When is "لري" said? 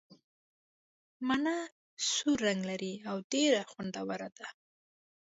2.69-2.93